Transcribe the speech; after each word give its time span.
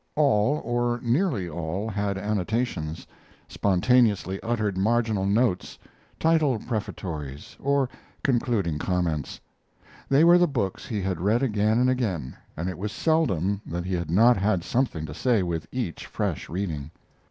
All, 0.15 0.59
or 0.63 0.99
nearly 1.03 1.47
all, 1.47 1.87
had 1.87 2.17
annotations 2.17 3.05
spontaneously 3.47 4.41
uttered 4.41 4.75
marginal 4.75 5.27
notes, 5.27 5.77
title 6.19 6.57
prefatories, 6.57 7.55
or 7.59 7.87
concluding 8.23 8.79
comments. 8.79 9.39
They 10.09 10.23
were 10.23 10.39
the 10.39 10.47
books 10.47 10.87
he 10.87 11.03
had 11.03 11.21
read 11.21 11.43
again 11.43 11.77
and 11.77 11.87
again, 11.87 12.35
and 12.57 12.67
it 12.67 12.79
was 12.79 12.91
seldom 12.91 13.61
that 13.63 13.85
he 13.85 13.93
had 13.93 14.09
not 14.09 14.37
had 14.37 14.63
something 14.63 15.05
to 15.05 15.13
say 15.13 15.43
with 15.43 15.67
each 15.71 16.07
fresh 16.07 16.49
reading. 16.49 16.89